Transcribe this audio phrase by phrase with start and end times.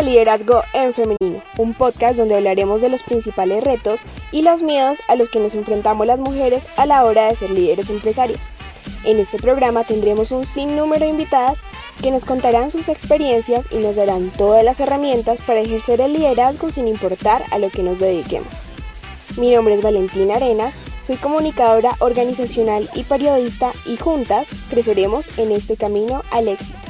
[0.00, 4.00] a Liderazgo en Femenino, un podcast donde hablaremos de los principales retos
[4.32, 7.50] y los miedos a los que nos enfrentamos las mujeres a la hora de ser
[7.50, 8.48] líderes empresarias.
[9.04, 11.58] En este programa tendremos un sinnúmero de invitadas
[12.00, 16.70] que nos contarán sus experiencias y nos darán todas las herramientas para ejercer el liderazgo
[16.70, 18.54] sin importar a lo que nos dediquemos.
[19.36, 25.76] Mi nombre es Valentina Arenas, soy comunicadora organizacional y periodista y juntas creceremos en este
[25.76, 26.89] camino al éxito.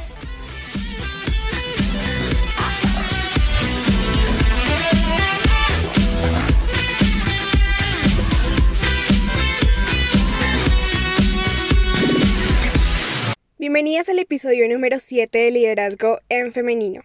[13.60, 17.02] Bienvenidas al episodio número 7 de Liderazgo en Femenino.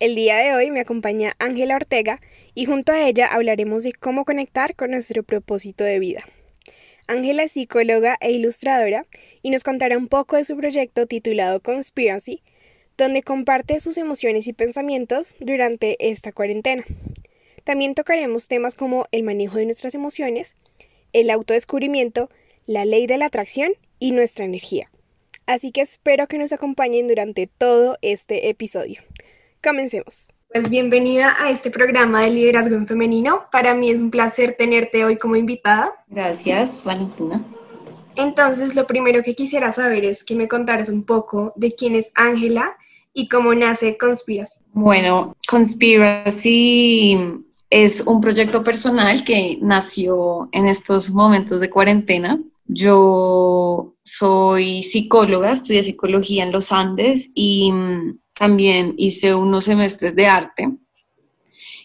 [0.00, 2.20] El día de hoy me acompaña Ángela Ortega
[2.56, 6.24] y junto a ella hablaremos de cómo conectar con nuestro propósito de vida.
[7.06, 9.06] Ángela es psicóloga e ilustradora
[9.42, 12.42] y nos contará un poco de su proyecto titulado Conspiracy,
[12.98, 16.82] donde comparte sus emociones y pensamientos durante esta cuarentena.
[17.62, 20.56] También tocaremos temas como el manejo de nuestras emociones,
[21.12, 22.28] el autodescubrimiento,
[22.66, 24.90] la ley de la atracción y nuestra energía.
[25.46, 29.02] Así que espero que nos acompañen durante todo este episodio.
[29.62, 30.30] Comencemos.
[30.52, 33.44] Pues bienvenida a este programa de liderazgo en femenino.
[33.50, 35.92] Para mí es un placer tenerte hoy como invitada.
[36.08, 37.42] Gracias, Valentina.
[38.16, 42.12] Entonces, lo primero que quisiera saber es que me contaras un poco de quién es
[42.14, 42.76] Ángela
[43.14, 44.58] y cómo nace Conspiracy.
[44.72, 47.18] Bueno, Conspiracy
[47.70, 52.38] es un proyecto personal que nació en estos momentos de cuarentena.
[52.74, 60.26] Yo soy psicóloga, estudié psicología en los Andes y mm, también hice unos semestres de
[60.26, 60.78] arte.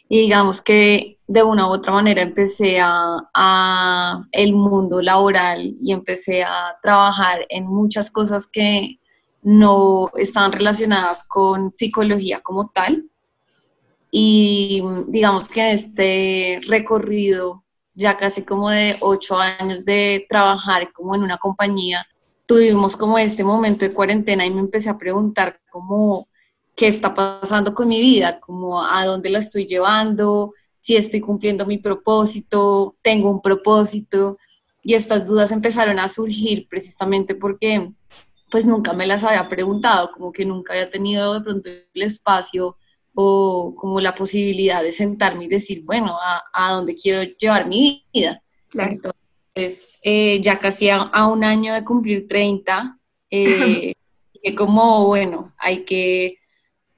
[0.10, 6.44] Y digamos que de una u otra manera empecé a, el mundo laboral y empecé
[6.44, 9.00] a trabajar en muchas cosas que
[9.42, 13.10] no estaban relacionadas con psicología como tal.
[14.10, 17.66] Y mm, digamos que este recorrido
[17.98, 22.06] ya casi como de ocho años de trabajar como en una compañía,
[22.46, 26.28] tuvimos como este momento de cuarentena y me empecé a preguntar como
[26.76, 31.66] qué está pasando con mi vida, como a dónde la estoy llevando, si estoy cumpliendo
[31.66, 34.38] mi propósito, tengo un propósito.
[34.84, 37.92] Y estas dudas empezaron a surgir precisamente porque
[38.52, 42.78] pues nunca me las había preguntado, como que nunca había tenido de pronto el espacio
[43.20, 46.16] o como la posibilidad de sentarme y decir, bueno,
[46.54, 48.44] a, dónde quiero llevar mi vida.
[48.76, 53.00] Entonces, eh, ya casi a, un año de cumplir 30,
[53.32, 53.94] eh,
[54.44, 56.38] que como, bueno, hay que,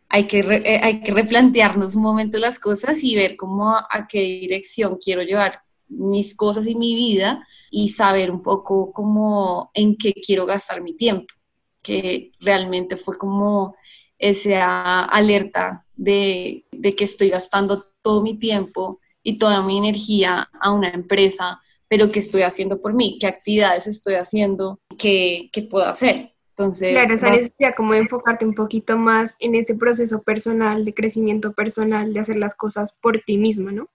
[0.09, 4.19] hay, que eh, hay que replantearnos un momento las cosas y ver cómo a, qué
[4.19, 10.11] dirección quiero llevar mis cosas y mi vida y saber un poco cómo en qué
[10.11, 11.33] quiero gastar mi tiempo,
[11.81, 13.73] que realmente fue como
[14.17, 16.65] esa alerta de,
[16.97, 22.19] que estoy gastando todo mi tiempo y toda mi energía a una empresa, pero qué
[22.19, 26.31] estoy haciendo por mí, qué actividades estoy haciendo, qué, qué puedo hacer.
[26.51, 30.93] Entonces, claro, esa necesidad como de enfocarte un poquito más en ese proceso personal, de
[30.93, 33.87] crecimiento personal, de hacer las cosas por ti misma, ¿no?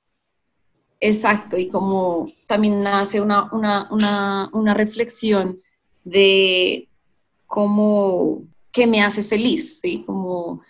[1.01, 5.61] Exacto, y como también nace una, una, una, una reflexión
[6.05, 6.89] de
[7.47, 10.03] cómo, qué me hace feliz, ¿sí?
[10.07, 10.63] Como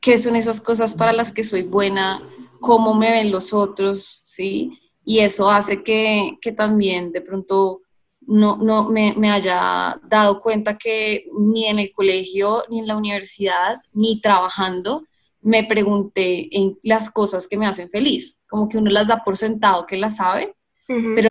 [0.00, 2.22] qué son esas cosas para las que soy buena,
[2.60, 4.78] cómo me ven los otros, ¿sí?
[5.04, 7.82] Y eso hace que, también de pronto
[8.20, 12.96] no, no me, me, haya dado cuenta que ni en el colegio, ni en la
[12.96, 15.04] universidad, ni trabajando,
[15.40, 18.38] me pregunté en las cosas que me hacen feliz.
[18.48, 20.54] Como que uno las da por sentado que las sabe,
[20.86, 21.28] pero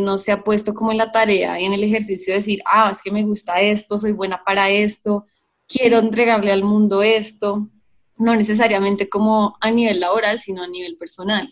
[0.00, 2.88] no se ha puesto como en la tarea y en el ejercicio de decir, ah,
[2.90, 5.26] es que me gusta esto, soy buena para esto,
[5.68, 7.68] quiero entregarle al mundo esto
[8.22, 11.48] no necesariamente como a nivel laboral, sino a nivel personal.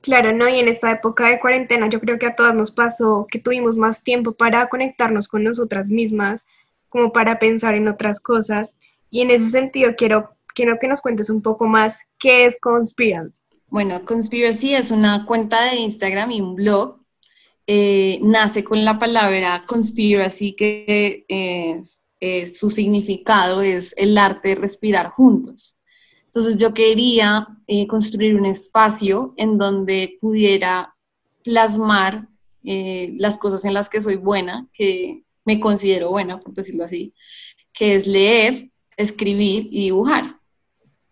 [0.00, 0.48] Claro, ¿no?
[0.48, 3.76] Y en esta época de cuarentena yo creo que a todas nos pasó que tuvimos
[3.76, 6.46] más tiempo para conectarnos con nosotras mismas,
[6.88, 8.76] como para pensar en otras cosas.
[9.10, 13.40] Y en ese sentido quiero, quiero que nos cuentes un poco más qué es Conspiracy.
[13.68, 17.00] Bueno, Conspiracy es una cuenta de Instagram y un blog.
[17.66, 22.10] Eh, nace con la palabra conspiracy, que es,
[22.58, 25.73] su significado es el arte de respirar juntos.
[26.34, 30.96] Entonces yo quería eh, construir un espacio en donde pudiera
[31.44, 32.26] plasmar
[32.64, 37.14] eh, las cosas en las que soy buena, que me considero buena, por decirlo así,
[37.72, 40.40] que es leer, escribir y dibujar.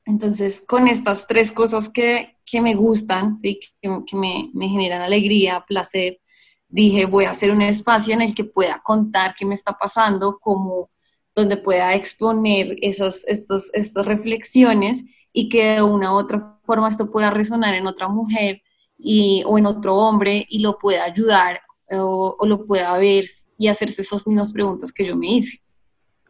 [0.07, 3.61] Entonces, con estas tres cosas que, que me gustan, ¿sí?
[3.81, 6.21] que, me, generan alegría, placer,
[6.67, 10.41] dije, voy a hacer un espacio en el que pueda contar qué me está pasando,
[10.41, 10.91] como
[11.35, 17.11] donde pueda exponer esas estos, estas reflexiones y que de una u otra forma esto
[17.11, 18.63] pueda resonar en otra mujer
[18.99, 23.25] y, o en otro hombre y lo pueda ayudar o, o lo pueda ver
[23.59, 25.59] y hacerse esas mismas preguntas que yo me hice.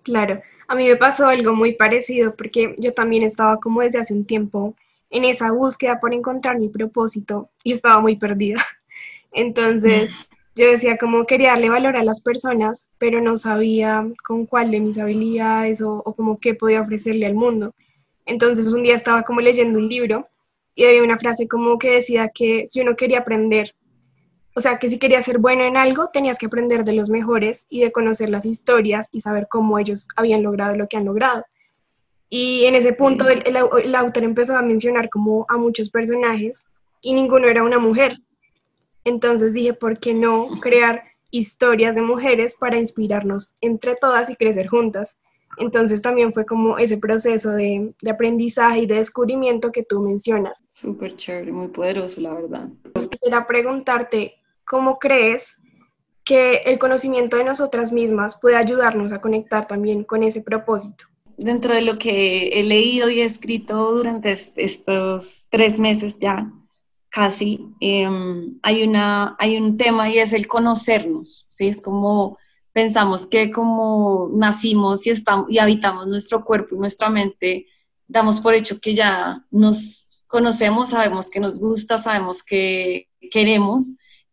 [0.02, 4.14] Claro, a mí me pasó algo muy parecido porque yo también estaba como desde hace
[4.14, 4.75] un tiempo
[5.10, 8.64] en esa búsqueda por encontrar mi propósito y estaba muy perdida.
[9.32, 10.10] Entonces,
[10.54, 14.81] yo decía como quería darle valor a las personas, pero no sabía con cuál de
[14.81, 17.75] mis habilidades o, o como qué podía ofrecerle al mundo.
[18.26, 20.28] Entonces, un día estaba como leyendo un libro
[20.75, 23.75] y había una frase como que decía que si uno quería aprender,
[24.54, 27.66] o sea, que si querías ser bueno en algo, tenías que aprender de los mejores
[27.70, 31.44] y de conocer las historias y saber cómo ellos habían logrado lo que han logrado.
[32.28, 36.66] Y en ese punto el, el, autor empezó a mencionar como a muchos personajes
[37.00, 38.19] y ninguno era una mujer.
[39.04, 44.69] Entonces dije, ¿por qué no crear historias de mujeres para inspirarnos entre todas y crecer
[44.69, 45.16] juntas?
[45.58, 50.64] Entonces también fue como ese proceso de, de aprendizaje y de descubrimiento que tú mencionas.
[50.69, 52.69] Súper chévere, muy poderoso, la verdad.
[53.10, 54.34] Quisiera preguntarte,
[54.64, 55.60] ¿cómo crees
[56.25, 61.04] que el conocimiento de nosotras mismas puede ayudarnos a conectar también con ese propósito?
[61.37, 66.52] dentro de lo que he leído y he escrito durante estos tres meses ya,
[67.12, 71.69] casi, em, hay, una, hay un tema y es el conocernos, ¿sí?
[71.69, 72.38] Es como
[72.73, 77.67] pensamos que como nacimos y, estamos, y habitamos nuestro cuerpo y nuestra mente,
[78.09, 83.91] damos por hecho que ya nos conocemos, sabemos que nos gusta, sabemos que queremos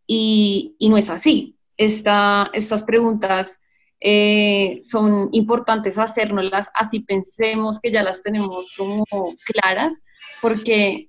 [0.07, 1.57] y, y no es así.
[1.75, 3.59] Esta, estas preguntas
[3.99, 9.03] eh, son importantes hacérnoslas, así pensemos que ya las tenemos como
[9.43, 9.93] claras,
[10.41, 11.08] porque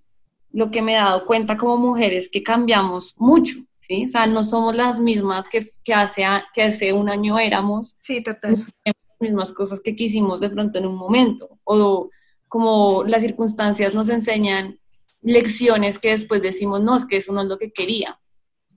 [0.52, 4.05] lo que me he dado cuenta como mujeres es que cambiamos mucho, ¿sí?
[4.06, 7.97] O sea, no somos las mismas que, que, hace, que hace un año éramos.
[8.02, 8.67] Sí, total.
[8.85, 12.11] Las mismas cosas que quisimos de pronto en un momento, o
[12.49, 14.79] como las circunstancias nos enseñan
[15.23, 18.19] lecciones que después decimos, no, es que eso no es lo que quería.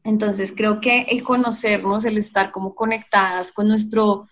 [0.03, 4.27] Entonces creo que el conocernos, el estar como conectadas con, nuestro,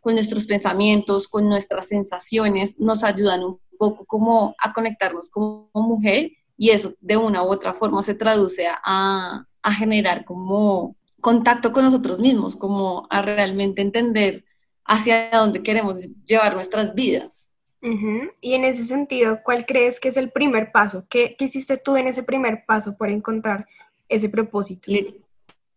[0.00, 6.30] con nuestros pensamientos, con nuestras sensaciones, nos ayudan un poco como a conectarnos como mujer
[6.64, 11.84] y eso de una u otra forma se traduce a, a generar como contacto con
[11.84, 14.46] nosotros mismos, como a realmente entender
[14.86, 17.50] hacia dónde queremos llevar nuestras vidas.
[17.82, 18.32] Uh -huh.
[18.40, 21.04] Y en ese sentido, ¿cuál crees que es el primer paso?
[21.10, 23.66] ¿Qué, ¿Qué, hiciste tú en ese primer paso por encontrar
[24.08, 24.90] ese propósito?
[24.90, 25.12] Lo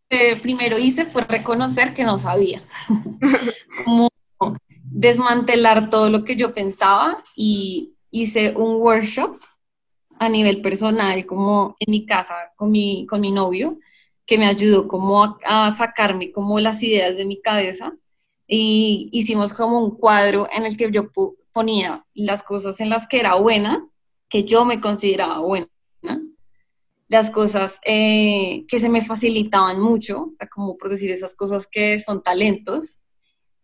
[0.09, 2.63] que primero hice fue reconocer que no sabía,
[3.83, 4.07] como
[4.83, 9.35] desmantelar todo lo que yo pensaba y hice un workshop
[10.19, 13.77] a nivel personal, como en mi casa con mi, con mi novio,
[14.25, 17.93] que me ayudó como a, sacarme como las ideas de mi cabeza.
[18.47, 21.09] Y hicimos como un cuadro en el que yo
[21.51, 23.87] ponía las cosas en las que era buena,
[24.29, 25.67] que yo me consideraba buena,
[27.09, 32.21] las cosas eh, que se me facilitaban mucho, como por decir esas cosas que son
[32.21, 32.99] talentos,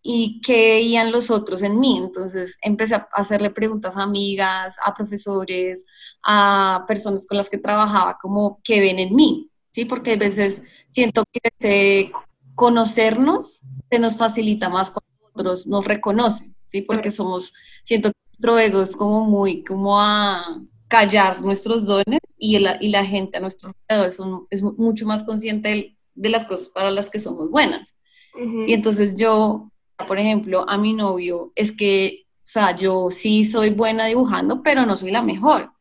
[0.03, 1.97] y que veían los otros en mí.
[1.97, 5.85] Entonces empecé a hacerle preguntas a amigas, a profesores,
[6.23, 9.86] a personas con las que trabajaba, como qué ven en mí, ¿sí?
[9.86, 12.12] Porque a veces siento que ese
[12.55, 16.81] conocernos se nos facilita más cuando otros nos reconocen, ¿sí?
[16.81, 22.60] Porque somos, siento que nuestro ego es como muy, como a callar nuestros dones y
[22.60, 26.45] la, y la gente a nuestro alrededor son, es mucho más consciente de, de, las
[26.45, 27.95] cosas para las que somos buenas.
[28.36, 28.69] Uh -huh.
[28.69, 29.72] Y entonces yo,
[30.05, 34.86] por ejemplo, a mi novio, es que, o sea, yo sí soy buena dibujando, pero
[34.86, 35.72] no soy la mejor.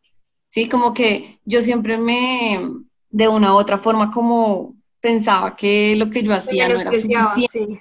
[0.48, 2.60] Sí, como que yo siempre me,
[3.10, 7.48] de una u otra forma, como pensaba que lo que yo hacía no era suficiente.
[7.50, 7.78] Sí,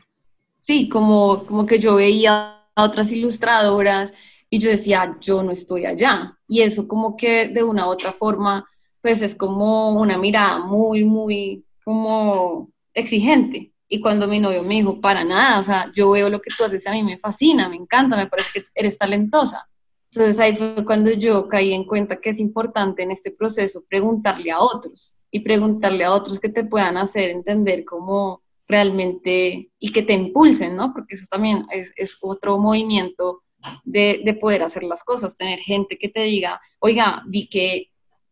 [0.57, 4.13] sí como, como que yo veía a otras ilustradoras
[4.49, 6.37] y yo decía, yo no estoy allá.
[6.47, 8.67] Y eso como que de una u otra forma,
[9.01, 13.71] pues es como una mirada muy, muy como exigente.
[13.93, 16.63] Y cuando mi novio me dijo, para nada, o sea, yo veo lo que tú
[16.63, 19.67] haces, a mí me fascina, me encanta, me parece que eres talentosa.
[20.09, 24.49] Entonces ahí fue cuando yo caí en cuenta que es importante en este proceso preguntarle
[24.49, 30.03] a otros y preguntarle a otros que te puedan hacer entender cómo realmente y que
[30.03, 30.93] te impulsen, ¿no?
[30.93, 33.43] Porque eso también es, es otro movimiento
[33.83, 37.89] de, de, poder hacer las cosas, tener gente que te diga, oiga, vi que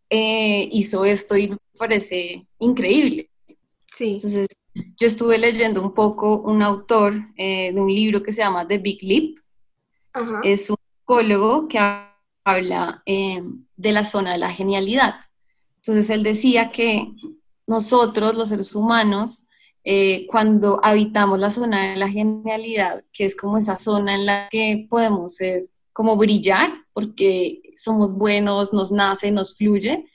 [0.09, 3.29] eh, hizo esto y me parece increíble.
[3.91, 4.13] Sí.
[4.13, 8.67] Entonces, yo estuve leyendo un poco un autor eh, de un libro que se llama
[8.67, 9.39] The Big Leap.
[10.13, 10.41] -huh.
[10.43, 11.79] Es un psicólogo que
[12.43, 13.43] habla eh,
[13.75, 15.15] de la zona de la genialidad.
[15.77, 17.13] Entonces, él decía que
[17.67, 19.43] nosotros, los seres humanos,
[19.83, 24.47] eh, cuando habitamos la zona de la genialidad, que es como esa zona en la
[24.49, 30.05] que podemos ser como brillar, porque somos buenos, nos nace, nos fluye,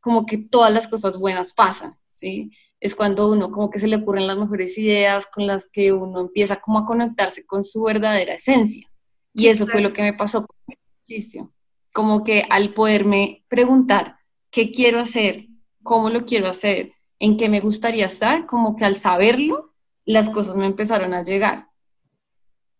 [0.00, 2.50] como que todas las cosas buenas pasan, ¿sí?
[2.84, 6.20] Es cuando uno como que se le ocurren las mejores ideas con las que uno
[6.20, 8.86] empieza como a conectarse con su verdadera esencia.
[9.32, 11.50] Y eso fue lo que me pasó con este ejercicio.
[11.94, 14.18] Como que al poderme preguntar
[14.50, 15.46] qué quiero hacer,
[15.82, 19.72] cómo lo quiero hacer, en qué me gustaría estar, como que al saberlo,
[20.04, 21.68] las cosas me empezaron a llegar.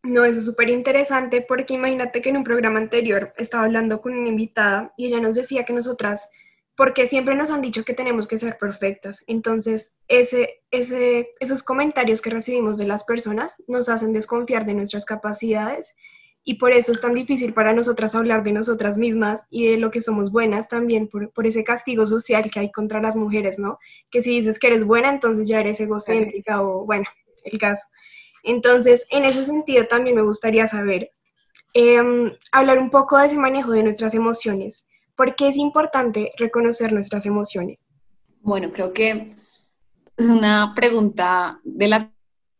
[0.02, 4.12] No, eso es súper interesante porque imagínate que en un programa anterior estaba hablando con
[4.12, 6.28] una invitada y ella nos decía que nosotras,
[6.76, 12.20] porque siempre nos han dicho que tenemos que ser perfectas, entonces ese, ese, esos comentarios
[12.20, 15.94] que recibimos de las personas nos hacen desconfiar de nuestras capacidades
[16.46, 19.90] y por eso es tan difícil para nosotras hablar de nosotras mismas y de lo
[19.90, 23.78] que somos buenas también por, por, ese castigo social que hay contra las mujeres, ¿no?
[24.10, 27.06] Que si dices que eres buena, entonces ya eres egocéntrica o bueno,
[27.44, 27.86] el caso.
[28.42, 31.12] Entonces, en ese sentido también me gustaría saber,
[31.72, 34.86] em, hablar un poco de ese manejo de nuestras emociones.
[35.16, 37.86] ¿Por qué es importante reconocer nuestras emociones?
[38.40, 39.28] Bueno, creo que
[40.16, 42.12] es una pregunta de la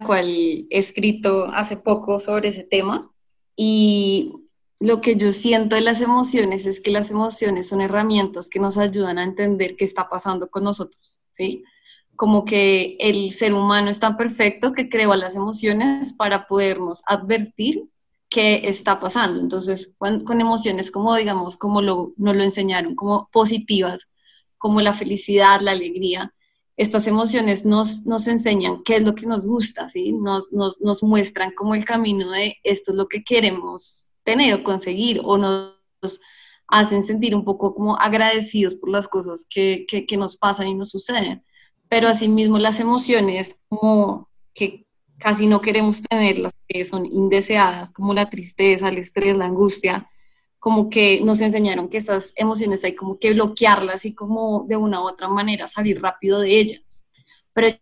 [0.04, 3.10] cual he escrito hace poco sobre ese tema
[3.56, 4.32] y
[4.80, 8.76] lo que yo siento de las emociones es que las emociones son herramientas que nos
[8.76, 11.64] ayudan a entender qué está pasando con nosotros, ¿sí?
[12.16, 17.88] como que el ser humano es tan perfecto que creó las emociones para podernos advertir
[18.34, 19.40] qué está pasando.
[19.40, 24.08] Entonces, con, emociones como, digamos, como lo, nos lo enseñaron, como positivas,
[24.58, 26.34] como la felicidad, la alegría,
[26.76, 30.12] estas emociones nos, nos enseñan qué es lo que nos gusta, ¿sí?
[30.12, 34.64] Nos, nos, nos muestran como el camino de esto es lo que queremos tener o
[34.64, 36.20] conseguir, o nos
[36.66, 40.74] hacen sentir un poco como agradecidos por las cosas que, que, que nos pasan y
[40.74, 41.44] nos suceden
[41.88, 44.83] pero asimismo las emociones como que
[45.18, 50.08] casi no queremos tener, las que son indeseadas, como la tristeza, el estrés, la angustia,
[50.58, 55.00] como que nos enseñaron que estas emociones hay como que bloquearlas y como de una
[55.02, 57.04] u otra manera salir rápido de ellas.
[57.52, 57.76] Pero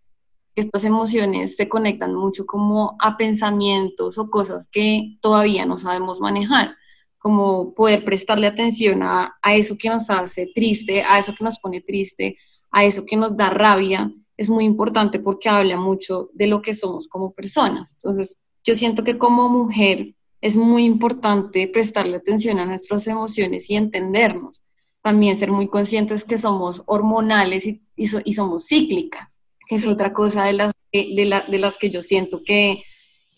[0.57, 6.77] estas emociones se conectan mucho como a pensamientos o cosas que todavía no sabemos manejar,
[7.19, 11.59] como poder prestarle atención a, a eso que nos hace triste, a eso que nos
[11.59, 12.37] pone triste,
[12.71, 14.11] a eso que nos da rabia,
[14.43, 17.93] es muy importante porque habla mucho de lo que somos como personas.
[17.95, 23.77] Entonces, yo siento que como mujer es muy importante prestarle atención a nuestras emociones y
[23.77, 24.63] entendernos.
[25.01, 30.45] También ser muy conscientes que somos hormonales y, y, somos cíclicas, que es otra cosa
[30.45, 32.81] de las, de, de las que yo siento que,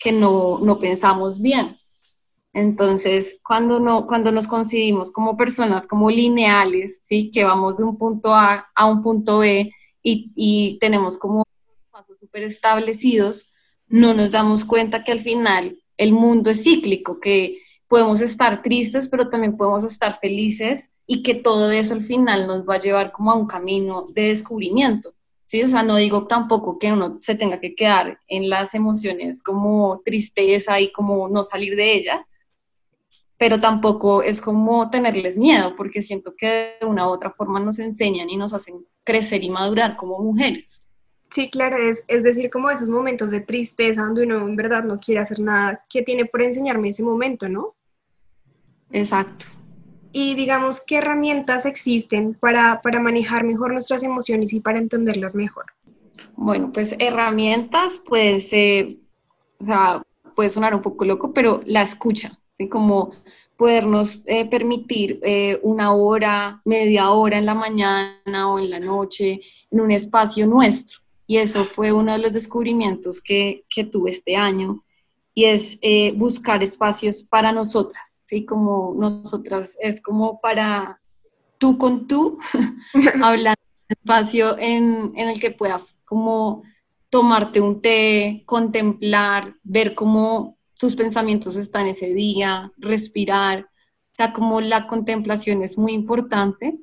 [0.00, 1.68] que no, no pensamos bien.
[2.54, 7.30] Entonces, cuando, no, cuando nos concibimos como personas como lineales, ¿sí?
[7.30, 9.72] que vamos de un punto A a un punto B
[10.04, 11.42] y, y tenemos como
[11.90, 13.52] pasos súper establecidos,
[13.88, 17.58] no nos damos cuenta que al final el mundo es cíclico, que
[17.88, 22.68] podemos estar tristes, pero también podemos estar felices y que todo eso al final nos
[22.68, 25.14] va a llevar como a un camino de descubrimiento.
[25.46, 25.62] ¿sí?
[25.62, 30.02] O sea, no digo tampoco que uno se tenga que quedar en las emociones como
[30.04, 32.24] tristeza y como no salir de ellas,
[33.38, 37.78] pero tampoco es como tenerles miedo, porque siento que de una u otra forma nos
[37.78, 40.88] enseñan y nos hacen crecer y madurar como mujeres.
[41.30, 44.98] Sí, claro, es, es decir, como esos momentos de tristeza donde uno en verdad no
[44.98, 47.74] quiere hacer nada, ¿qué tiene por enseñarme ese momento, no?
[48.92, 49.46] Exacto.
[50.12, 55.64] Y digamos, ¿qué herramientas existen para, para manejar mejor nuestras emociones y para entenderlas mejor?
[56.36, 58.86] Bueno, pues herramientas puede ser,
[59.58, 60.02] o sea,
[60.36, 62.68] puede sonar un poco loco, pero la escucha, ¿sí?
[62.68, 63.12] Como
[63.56, 69.40] podernos eh, permitir eh, una hora, media hora en la mañana o en la noche
[69.70, 71.00] en un espacio nuestro.
[71.26, 74.84] Y eso fue uno de los descubrimientos que, que tuve este año,
[75.34, 78.44] y es eh, buscar espacios para nosotras, ¿sí?
[78.44, 81.00] Como nosotras, es como para
[81.58, 82.38] tú con tú,
[83.22, 86.62] hablando espacio en, en el que puedas como
[87.10, 93.60] tomarte un té, contemplar, ver cómo tus pensamientos están ese día, respirar,
[94.12, 96.78] o sea, como la contemplación es muy importante.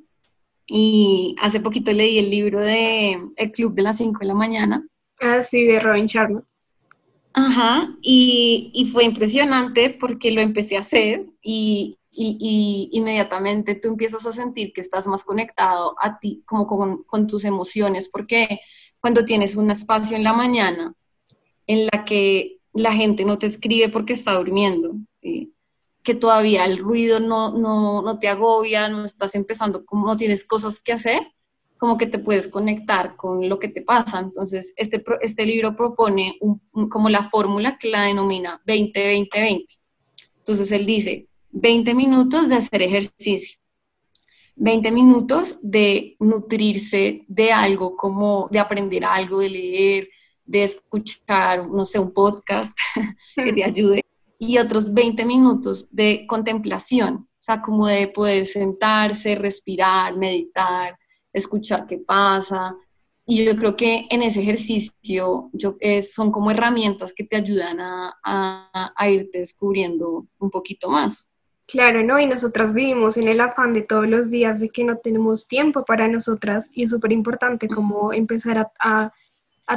[0.66, 4.84] Y hace poquito leí el libro de El Club de las 5 de la mañana.
[5.20, 6.42] Ah, sí, de Robin Sharma.
[7.32, 13.86] Ajá, y, y, fue impresionante porque lo empecé a hacer y, y, y, inmediatamente tú
[13.86, 18.58] empiezas a sentir que estás más conectado a ti, como con, con tus emociones, porque
[18.98, 20.92] cuando tienes un espacio en la mañana
[21.68, 24.94] en la que la gente no te escribe porque está durmiendo,
[26.02, 30.44] que todavía el ruido no, no, no, te agobia, no estás empezando, como no tienes
[30.44, 31.20] cosas que hacer,
[31.78, 34.20] como que te puedes conectar con lo que te pasa.
[34.20, 36.38] Entonces, este, este libro propone
[36.88, 39.66] como la fórmula que la denomina 20-20-20.
[40.38, 43.58] Entonces, él dice, 20 minutos de hacer ejercicio,
[44.56, 50.08] 20 minutos de nutrirse de algo, como de aprender algo, de leer,
[50.44, 52.76] de escuchar, no sé, un podcast
[53.36, 54.02] que te ayude,
[54.38, 60.98] y otros 20 minutos de contemplación, o sea, como de poder sentarse, respirar, meditar,
[61.32, 62.74] escuchar qué pasa.
[63.24, 68.14] Y yo creo que en ese ejercicio yo, son como herramientas que te ayudan a,
[68.24, 71.30] a, a irte descubriendo un poquito más.
[71.66, 72.18] Claro, ¿no?
[72.18, 75.84] Y nosotras vivimos en el afán de todos los días de que no tenemos tiempo
[75.84, 79.12] para nosotras y es súper importante como empezar a, a,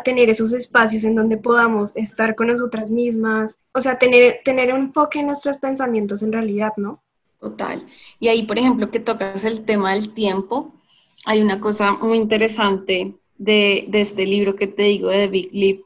[0.04, 4.82] tener esos espacios en donde podamos estar con nosotras mismas, o sea, tener, tener un
[4.82, 7.02] enfoque en nuestros pensamientos en realidad, ¿no?
[7.40, 7.84] Total.
[8.20, 10.74] Y ahí, por ejemplo, que tocas el tema del tiempo,
[11.26, 15.82] hay una cosa muy interesante de, de este libro que te digo de Big Leap,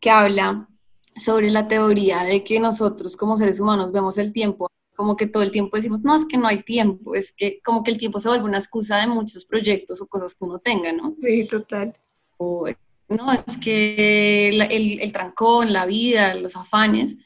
[0.00, 0.68] que habla
[1.16, 5.42] sobre la teoría de que nosotros como seres humanos vemos el tiempo como que todo
[5.42, 8.18] el tiempo decimos, no, es que no hay tiempo, es que como que el tiempo
[8.18, 11.16] se vuelve una excusa de muchos proyectos o cosas que uno tenga, ¿no?
[11.20, 11.96] Sí, total.
[12.36, 12.68] O,
[13.08, 17.16] no, es que el, el, trancón, la vida, los afanes,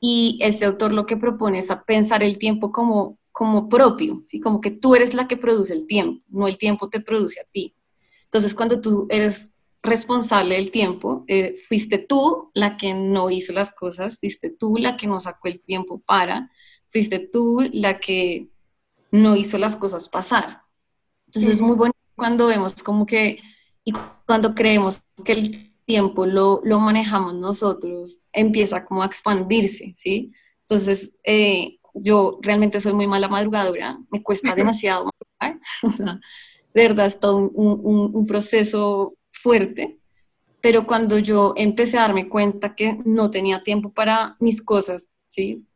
[0.00, 4.40] y este autor lo que propone es a pensar el tiempo como, como propio, ¿sí?
[4.40, 7.44] Como que tú eres la que produce el tiempo, no el tiempo te produce a
[7.44, 7.74] ti.
[8.24, 9.52] Entonces, cuando tú eres
[9.82, 14.96] responsable del tiempo, eh, fuiste tú la que no hizo las cosas, fuiste tú la
[14.96, 16.50] que no sacó el tiempo para,
[16.88, 18.48] fuiste tú la que
[19.10, 20.62] no hizo las cosas pasar.
[21.26, 23.40] Entonces es muy bonito cuando vemos como que,
[23.86, 23.92] y
[24.26, 30.32] cuando creemos que el tiempo lo, lo manejamos nosotros, empieza como a expandirse, ¿sí?
[30.62, 35.08] Entonces, eh, yo realmente soy muy mala madrugadora, me cuesta demasiado
[35.40, 36.20] madrugar, o sea,
[36.74, 40.00] de verdad es todo un, un, un proceso fuerte,
[40.60, 45.08] pero cuando yo empecé a darme cuenta que no tenía tiempo para mis cosas,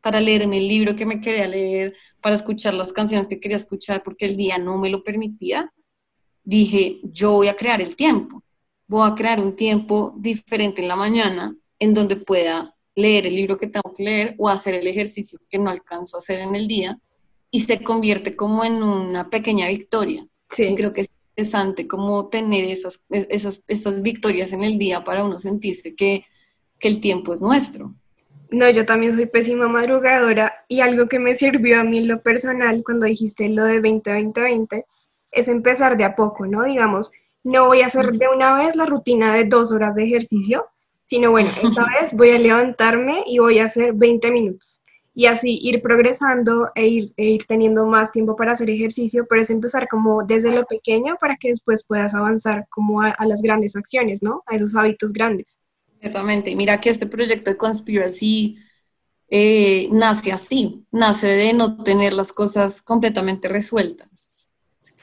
[0.01, 4.03] para leerme el libro que me quería leer, para escuchar las canciones que quería escuchar
[4.03, 5.71] porque el día no me lo permitía,
[6.43, 8.43] dije, yo voy a crear el tiempo,
[8.87, 13.57] voy a crear un tiempo diferente en la mañana en donde pueda leer el libro
[13.57, 16.67] que tengo que leer o hacer el ejercicio que no alcanzo a hacer en el
[16.67, 16.99] día
[17.49, 20.25] y se convierte como en una pequeña victoria.
[20.49, 20.75] Sí.
[20.75, 25.37] creo que es interesante como tener esas, esas, esas victorias en el día para uno
[25.37, 26.25] sentirse que,
[26.77, 27.95] que el tiempo es nuestro.
[28.51, 32.21] No, yo también soy pésima madrugadora y algo que me sirvió a mí en lo
[32.21, 34.83] personal cuando dijiste lo de 20-20-20
[35.31, 36.63] es empezar de a poco, ¿no?
[36.63, 37.11] Digamos,
[37.43, 40.67] no voy a hacer de una vez la rutina de dos horas de ejercicio,
[41.05, 44.81] sino bueno, esta vez voy a levantarme y voy a hacer 20 minutos.
[45.13, 49.41] Y así ir progresando e ir, e ir teniendo más tiempo para hacer ejercicio, pero
[49.41, 53.41] es empezar como desde lo pequeño para que después puedas avanzar como a, a las
[53.41, 54.43] grandes acciones, ¿no?
[54.45, 55.59] A esos hábitos grandes.
[55.97, 56.55] Exactamente.
[56.55, 58.57] Mira que este proyecto de Conspiracy
[59.33, 64.30] eh, nace así, nace de no tener las cosas completamente resueltas.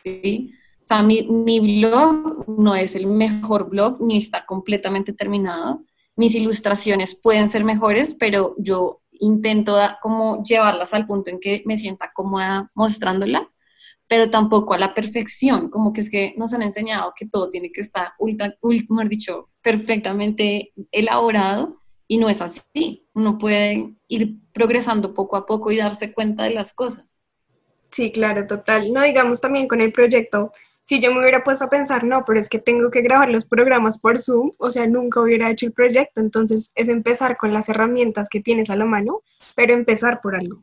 [0.04, 5.84] O sea, mi, blog no es el mejor blog, ni está completamente terminado.
[6.16, 11.76] Mis ilustraciones pueden ser mejores, pero yo intento como llevarlas al punto en que me
[11.76, 13.58] sienta cómoda mostrándolas
[14.08, 17.70] pero tampoco a la perfección, como que es que nos han enseñado que todo tiene
[17.70, 23.06] que estar ultra, ultra dicho, perfectamente elaborado y no es así.
[23.12, 27.06] Uno puede ir progresando poco a poco y darse cuenta de las cosas.
[27.90, 28.92] Sí, claro, total.
[28.92, 30.52] No digamos también con el proyecto,
[30.88, 33.44] si yo me hubiera puesto a pensar, no, pero es que tengo que grabar los
[33.44, 37.68] programas por Zoom, o sea, nunca hubiera hecho el proyecto, entonces es empezar con las
[37.68, 39.20] herramientas que tienes a la mano,
[39.54, 40.62] pero empezar por algo.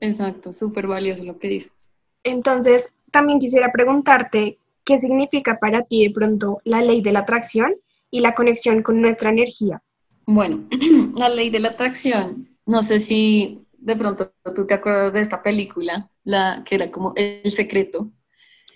[0.00, 1.90] Exacto, súper valioso lo que dices.
[2.24, 7.74] Entonces, también quisiera preguntarte qué significa para ti de pronto la ley de la atracción
[8.10, 9.80] y la conexión con nuestra energía.
[10.26, 10.66] Bueno,
[11.14, 15.42] la ley de la atracción, no sé si de pronto tú te acuerdas de esta
[15.42, 18.10] película, la que era como El Secreto.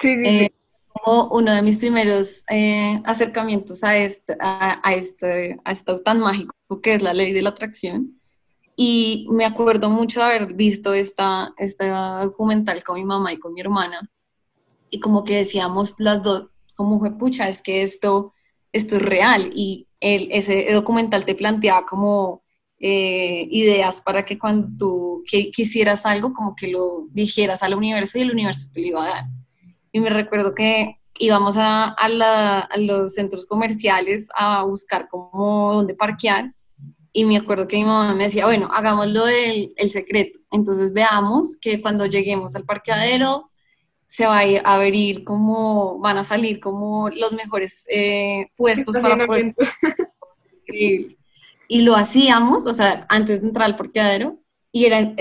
[0.01, 0.51] Sí, sí, eh,
[0.89, 6.21] Como uno de mis primeros eh, acercamientos a este, a, a, este, a esto tan
[6.21, 8.21] mágico que es la ley de la atracción.
[8.77, 13.53] Y me acuerdo mucho de haber visto esta, este documental con mi mamá y con
[13.53, 14.11] mi hermana.
[14.91, 18.33] Y como que decíamos las dos, como fue, pucha, es que esto,
[18.73, 19.51] esto es real.
[19.55, 22.44] Y el, ese documental te planteaba como
[22.79, 28.23] eh, ideas para que cuando tú quisieras algo, como que lo dijeras al universo y
[28.23, 29.25] el universo te lo iba a dar.
[29.93, 35.73] Y me recuerdo que íbamos a, a, la, a los centros comerciales a buscar como
[35.73, 36.53] dónde parquear
[37.17, 40.41] y me acuerdo que mi mamá me decía, bueno, hagámoslo del el secreto.
[40.51, 43.53] Entonces veamos que cuando lleguemos al parqueadero
[44.05, 49.55] se va a abrir como, van a salir como los mejores eh, puestos para poder...
[51.69, 54.39] Y lo hacíamos, o sea, antes de entrar al parqueadero,
[54.73, 55.15] y era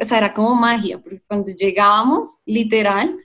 [0.00, 3.16] o sea, era como magia, porque cuando llegábamos, literal,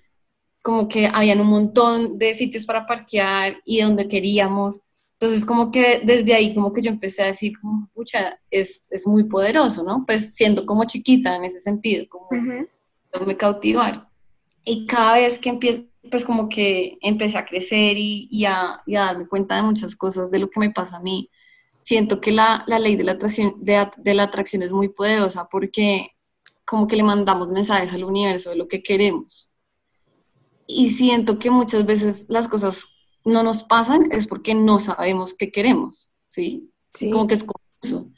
[0.63, 4.81] como que habían un montón de sitios para parquear y donde queríamos.
[5.13, 9.07] Entonces, como que desde ahí, como que yo empecé a decir, como, pucha, es, es
[9.07, 10.03] muy poderoso, ¿no?
[10.05, 12.27] Pues siendo como chiquita en ese sentido, como
[13.25, 14.09] me cautivar.
[14.63, 18.95] Y cada vez que empiezo, pues como que empecé a crecer y, y, a, y,
[18.95, 21.29] a, darme cuenta de muchas cosas, de lo que me pasa a mí,
[21.87, 25.47] siento que la, la ley de la, atracción, de, de la atracción es muy poderosa
[25.49, 26.11] porque
[26.65, 29.49] como que le mandamos mensajes al universo de lo que queremos.
[30.67, 32.83] Y siento que muchas veces las cosas
[33.23, 36.69] no nos pasan es porque no sabemos qué queremos, ¿sí?
[36.93, 37.09] sí.
[37.09, 38.11] Como que es confuso.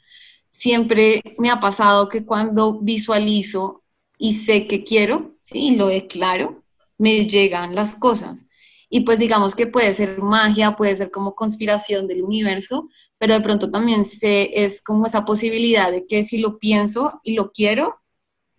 [0.50, 3.84] Siempre me ha pasado que cuando visualizo
[4.18, 5.68] y sé que quiero, ¿sí?
[5.68, 6.64] Y lo declaro,
[6.98, 8.46] me llegan las cosas.
[8.88, 12.88] Y pues digamos que puede ser magia, puede ser como conspiración del universo,
[13.20, 17.34] pero de pronto también sé, es como esa posibilidad de que si lo pienso y
[17.34, 18.00] lo quiero,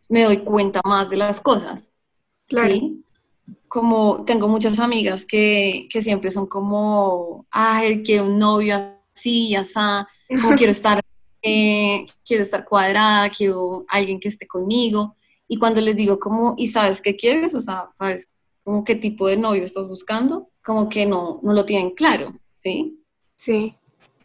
[0.08, 1.92] me doy cuenta más de las cosas.
[2.48, 2.72] Claro.
[2.72, 3.04] ¿sí?
[3.68, 8.76] Como tengo muchas amigas que, que siempre son como, ay, quiero un novio
[9.16, 9.74] así, así,
[10.30, 11.02] como quiero estar,
[11.42, 15.16] eh, quiero estar cuadrada, quiero alguien que esté conmigo.
[15.48, 17.56] Y cuando les digo como, ¿y sabes qué quieres?
[17.56, 18.30] O sea, ¿sabes
[18.64, 20.52] como qué tipo de novio estás buscando?
[20.64, 23.04] Como que no, no lo tienen claro, ¿sí?
[23.36, 23.76] Sí.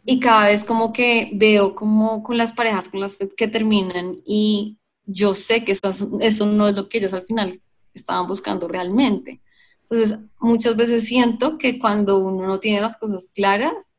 [0.09, 4.77] Y cada vez como que veo como con las parejas con las que terminan y
[5.05, 7.61] yo sé que eso no es lo que ellos al final
[7.93, 9.41] estaban buscando realmente.
[9.81, 13.91] Entonces, muchas veces siento que cuando uno no tiene las cosas claras,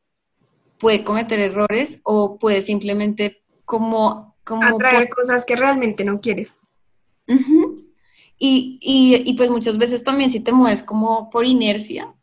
[0.79, 4.35] puede cometer errores o puede simplemente como...
[4.43, 6.57] como Atraer cosas que realmente no quieres.
[7.27, 12.15] y, y, y, pues muchas veces también si te mueves como por inercia,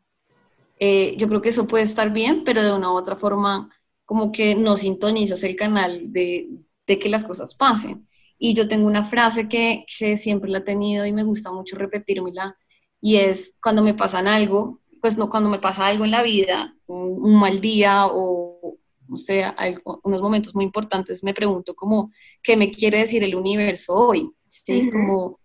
[0.79, 3.71] eh, yo creo que eso puede estar bien, pero de una u otra forma
[4.05, 6.49] como que no sintonizas el canal de,
[6.87, 8.07] de que las cosas pasen.
[8.39, 11.77] Y yo tengo una frase que, que siempre la he tenido y me gusta mucho
[11.77, 12.57] repetírmela,
[13.01, 16.75] y es cuando me pasan algo, pues no, cuando me pasa algo en la vida,
[16.87, 22.11] un, mal día o, no sé, algo, unos momentos muy importantes, me pregunto como,
[22.43, 24.31] ¿qué me quiere decir el universo hoy?
[24.49, 24.89] ¿Sí?
[24.91, 25.39] Como,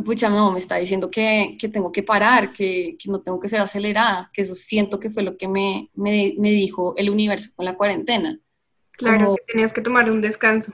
[0.00, 3.48] pucha, no, me está diciendo que, que tengo que parar, que, que, no tengo que
[3.48, 7.50] ser acelerada, que eso siento que fue lo que me, me, me dijo el universo
[7.56, 8.38] con la cuarentena.
[8.92, 10.72] Claro, que tenías que tomar un descanso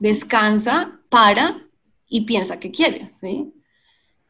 [0.00, 1.62] descansa, para
[2.08, 3.52] y piensa que quieres, ¿sí?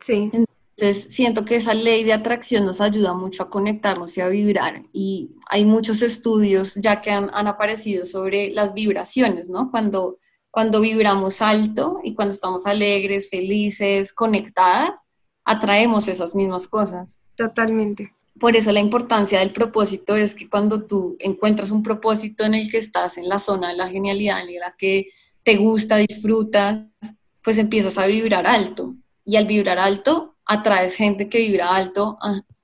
[0.01, 0.31] Sí.
[0.33, 4.83] Entonces, siento que esa ley de atracción nos ayuda mucho a conectarnos y a vibrar.
[4.93, 9.71] Y hay muchos estudios ya que han, aparecido sobre las vibraciones, ¿no?
[9.71, 10.19] Cuando,
[10.51, 15.01] cuando vibramos alto y cuando estamos alegres, felices, conectadas,
[15.45, 17.21] atraemos esas mismas cosas.
[17.37, 18.13] Totalmente.
[18.39, 22.71] Por eso la importancia del propósito es que cuando tú encuentras un propósito en el
[22.71, 25.11] que estás en la zona de la genialidad, en la que
[25.43, 26.87] te gusta, disfrutas,
[27.43, 28.95] pues empiezas a vibrar alto.
[29.25, 32.19] Y al vibrar alto, atraes gente que vibra alto,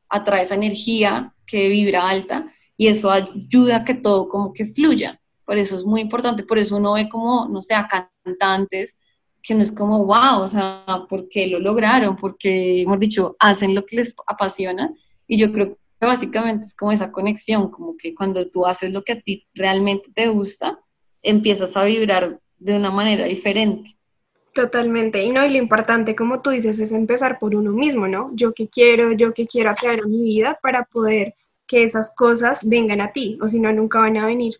[0.09, 5.21] atraes energía que vibra alta y eso ayuda a que todo como que fluya.
[5.47, 8.99] Por eso es muy importante, por eso uno ve como, no sé, a cantantes
[9.43, 13.87] que no es como, wow, o sea, porque lo lograron, porque, hemos dicho, hacen lo
[13.87, 14.93] que les apasiona.
[15.29, 19.03] Y yo creo que básicamente es como esa conexión, como que cuando tú haces lo
[19.03, 20.81] que a ti realmente te gusta,
[21.23, 23.97] empiezas a vibrar de una manera diferente.
[24.53, 25.23] Totalmente.
[25.23, 28.31] Y no, y lo importante, como tú dices, es empezar por uno mismo, ¿no?
[28.35, 31.35] Yo que quiero, yo que quiero atraer a mi vida para poder
[31.69, 34.57] que esas cosas vengan a ti, o si no, nunca van a venir.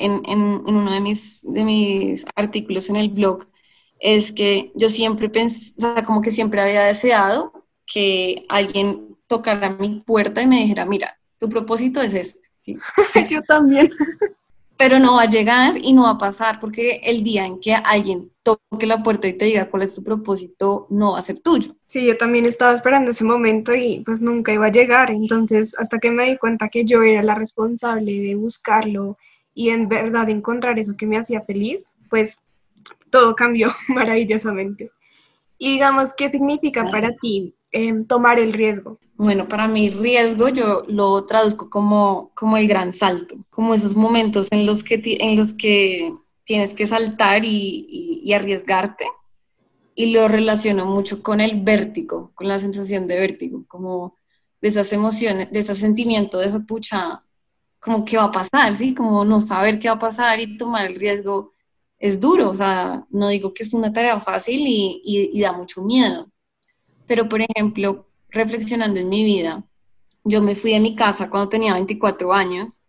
[0.00, 3.46] En, en, en, uno de mis, de mis artículos en el blog
[3.98, 7.52] es que yo siempre pensé, o sea, como que siempre había deseado
[7.86, 12.48] que alguien tocara mi puerta y me dijera, mira, tu propósito es este.
[12.54, 12.78] ¿sí?
[13.30, 13.90] yo también
[14.80, 17.74] pero no va a llegar y no va a pasar porque el día en que
[17.74, 21.38] alguien toque la puerta y te diga cuál es tu propósito, no va a ser
[21.38, 21.76] tuyo.
[21.84, 25.10] Sí, yo también estaba esperando ese momento y pues nunca iba a llegar.
[25.10, 29.18] Entonces, hasta que me di cuenta que yo era la responsable de buscarlo
[29.54, 32.42] y en verdad encontrar eso que me hacía feliz, pues
[33.10, 34.90] todo cambió maravillosamente.
[35.58, 37.54] Y digamos, ¿qué significa para ti
[38.08, 38.98] tomar el riesgo?
[39.16, 44.48] Bueno, para mí riesgo yo lo traduzco como, como el gran salto, como esos momentos
[44.50, 47.86] en los que, en los que tienes que saltar y,
[48.24, 49.04] y, arriesgarte.
[49.94, 54.14] Y lo relaciono mucho con el vértigo, con la sensación de vértigo, como
[54.62, 57.22] de esas emociones, de ese sentimiento de pucha,
[57.80, 58.94] como qué va a pasar, ¿sí?
[58.94, 61.54] Como no saber qué va a pasar y tomar el riesgo
[61.98, 65.52] es duro, o sea, no digo que es una tarea fácil y, y, y da
[65.52, 66.30] mucho miedo,
[67.10, 69.64] pero, por ejemplo, reflexionando en mi vida,
[70.22, 72.82] yo me fui de mi casa cuando tenía 24 años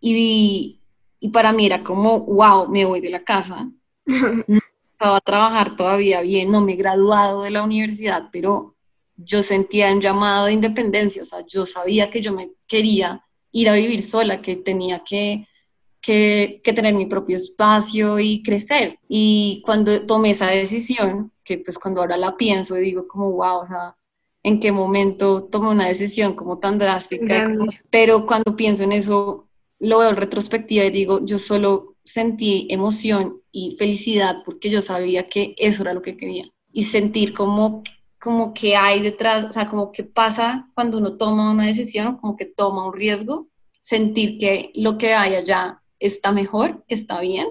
[0.00, 0.80] y,
[1.20, 3.70] y para mí era como, wow, me voy de la casa.
[4.98, 8.74] estaba a trabajar todavía bien, no me he graduado de la universidad, pero
[9.16, 13.68] yo sentía un llamado de independencia, o sea, yo sabía que yo me quería ir
[13.68, 15.46] a vivir sola, que tenía que,
[16.00, 18.98] que, que, tener mi propio espacio y crecer.
[19.08, 23.60] Y cuando tomé esa decisión, que pues cuando ahora la pienso y digo como, wow,
[23.60, 23.96] o sea,
[24.42, 27.50] en qué momento tomé una decisión como tan drástica,
[27.90, 33.42] pero cuando pienso en eso, lo veo en retrospectiva y digo, yo solo sentí emoción
[33.52, 36.48] y felicidad porque yo sabía que eso era lo que quería.
[36.72, 37.82] Y sentir como,
[38.20, 42.36] como que hay detrás, o sea, como que pasa cuando uno toma una decisión, como
[42.36, 43.48] que toma un riesgo,
[43.80, 47.48] sentir que lo que hay allá está mejor, que está bien,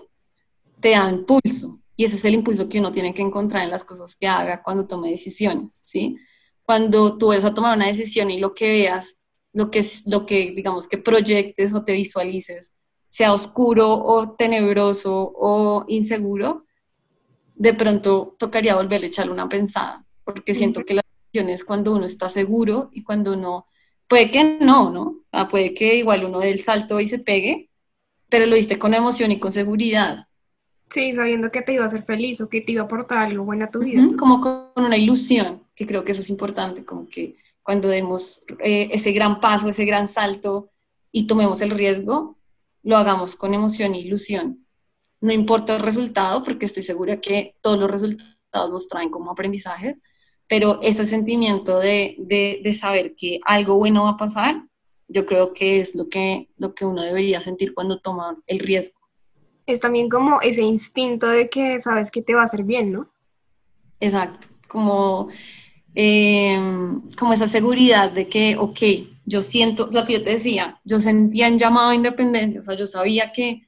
[0.80, 1.80] te da impulso.
[1.96, 4.62] Y ese es el impulso que uno tiene que encontrar en las cosas que haga
[4.62, 6.18] cuando tome decisiones, ¿sí?
[6.64, 10.52] Cuando tú vas a tomar una decisión y lo que veas, lo que, lo que
[10.52, 12.74] digamos que proyectes o te visualices,
[13.10, 16.66] sea oscuro o tenebroso o inseguro,
[17.56, 21.96] de pronto tocaría volver a echarle una pensada, porque siento que la decisión es cuando
[21.96, 23.66] uno está seguro y cuando uno,
[24.10, 25.22] puede que no, ¿no?
[25.32, 27.70] Ah, puede que igual uno dé el salto y se pegue,
[28.28, 30.28] pero lo diste con emoción y con seguridad.
[30.92, 33.46] Sí, sabiendo que te iba a hacer feliz o que te iba a aportar algo
[33.46, 34.02] bueno a tu vida.
[34.20, 38.90] Como con una ilusión, que creo que eso es importante, como que cuando demos eh,
[38.92, 40.72] ese gran paso, ese gran salto
[41.10, 42.38] y tomemos el riesgo,
[42.84, 44.68] lo hagamos con emoción e ilusión.
[45.22, 50.02] No importa el resultado, porque estoy segura que todos los resultados nos traen como aprendizajes,
[50.48, 54.64] pero ese sentimiento de, de, de saber que algo bueno va a pasar,
[55.08, 58.98] yo creo que es lo que, lo que uno debería sentir cuando toma el riesgo
[59.68, 63.10] es también como ese instinto de que sabes que te va a hacer bien, ¿no?
[64.00, 65.28] Exacto, como,
[65.94, 68.80] em, como esa seguridad de que, ok,
[69.26, 72.76] yo siento, lo que yo te decía, yo sentía un llamado a independencia, o sea,
[72.76, 73.68] yo sabía que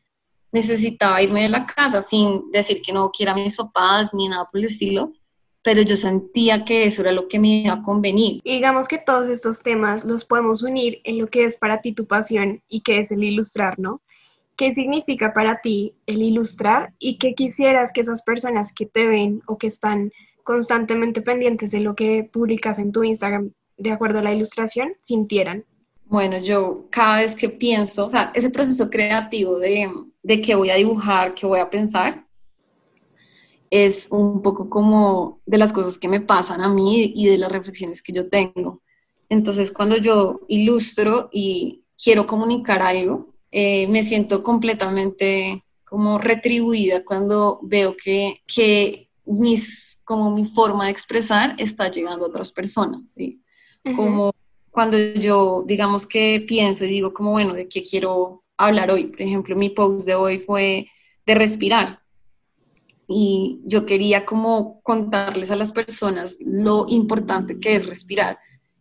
[0.53, 4.47] necesitaba irme de la casa sin decir que no quiera a mis papás ni nada
[4.49, 5.11] por el estilo,
[5.61, 8.41] pero yo sentía que eso era lo que me iba a convenir.
[8.43, 11.93] Y digamos que todos estos temas los podemos unir en lo que es para ti
[11.93, 14.01] tu pasión y que es el ilustrar, ¿no?
[14.55, 19.41] ¿Qué significa para ti el ilustrar y qué quisieras que esas personas que te ven
[19.47, 20.11] o que están
[20.43, 25.63] constantemente pendientes de lo que publicas en tu Instagram de acuerdo a la ilustración sintieran?
[26.05, 29.89] Bueno, yo cada vez que pienso, o sea, ese proceso creativo de,
[30.23, 32.25] de que voy a dibujar, que voy a pensar,
[33.69, 37.51] es un poco como de las cosas que me pasan a mí y de las
[37.51, 38.82] reflexiones que yo tengo.
[39.29, 47.60] Entonces, cuando yo ilustro y quiero comunicar algo, eh, me siento completamente como retribuida cuando
[47.63, 53.41] veo que, que mis, como mi forma de expresar está llegando a otras personas, ¿sí?
[53.95, 54.32] Como
[54.69, 59.05] cuando yo, digamos que pienso y digo como, bueno, ¿de qué quiero hablar hoy?
[59.05, 60.88] Por ejemplo, mi post de hoy fue
[61.25, 61.98] de respirar.
[63.09, 68.37] Y yo quería como contarles a las personas lo importante que es respirar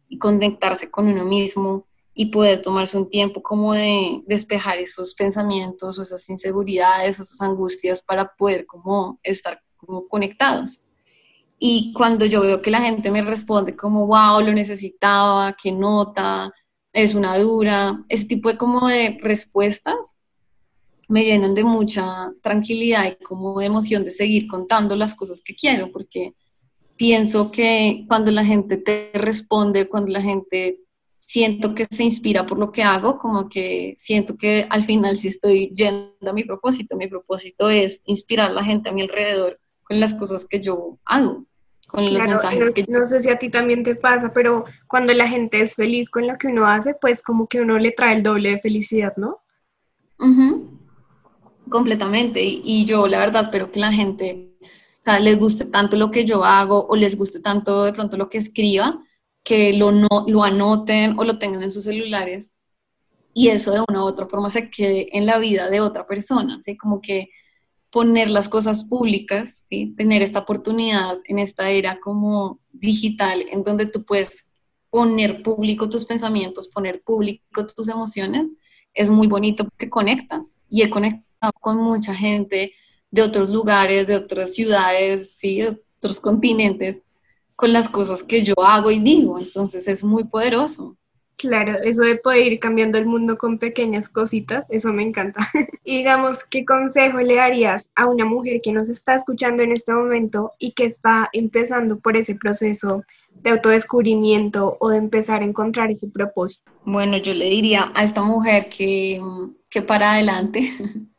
[0.08, 1.88] y conectarse con uno mismo,
[2.20, 7.40] y poder tomarse un tiempo como de despejar esos pensamientos o esas inseguridades o esas
[7.40, 9.62] angustias para poder como estar
[10.10, 10.80] conectados.
[11.60, 16.52] Y cuando yo veo que la gente me responde como, wow, lo necesitaba, qué nota,
[16.92, 20.16] es una dura, ese tipo de como de respuestas
[21.08, 25.54] me llenan de mucha tranquilidad y como de emoción de seguir contando las cosas que
[25.54, 26.34] quiero, porque
[26.96, 30.80] pienso que cuando la gente te responde, cuando la gente
[31.18, 35.28] siento que se inspira por lo que hago, como que siento que al final sí
[35.28, 36.96] estoy yendo a mi propósito.
[36.96, 40.98] Mi propósito es inspirar a la gente a mi alrededor con las cosas que yo
[41.04, 41.44] hago,
[41.86, 45.12] con los mensajes no, que No sé si a ti también te pasa, pero cuando
[45.12, 48.16] la gente es feliz con lo que uno hace, pues como que uno le trae
[48.16, 49.38] el doble de felicidad, ¿no?
[51.70, 52.42] Completamente.
[52.42, 54.56] Y, yo la verdad espero que la gente
[55.20, 58.38] les guste tanto lo que yo hago o les guste tanto de pronto lo que
[58.38, 59.02] escriba,
[59.42, 62.52] que lo, no, lo anoten o lo tengan en sus celulares
[63.38, 66.60] y eso de una u otra forma se quede en la vida de otra persona,
[66.64, 66.76] ¿sí?
[66.76, 67.28] Como que
[67.90, 69.94] poner las cosas públicas, ¿sí?
[69.96, 74.52] Tener esta oportunidad en esta era como digital en donde tú puedes
[74.90, 78.50] poner público tus pensamientos, poner público tus emociones,
[78.92, 81.27] es muy bonito porque conectas y he conectado
[81.60, 82.74] con mucha gente
[83.10, 85.60] de otros lugares, de otras ciudades, ¿sí?
[85.60, 87.02] de otros continentes
[87.58, 90.96] con las cosas que yo hago y digo, entonces es muy poderoso.
[91.38, 95.48] Claro, eso de poder ir cambiando el mundo con pequeñas cositas, eso me encanta.
[95.84, 99.92] y digamos, ¿qué consejo le darías a una mujer que nos está escuchando en este
[99.92, 105.90] momento y que está empezando por ese proceso de autodescubrimiento o de empezar a encontrar
[105.90, 106.70] ese propósito?
[106.84, 109.20] Bueno, yo le diría a esta mujer que,
[109.68, 110.72] que para adelante,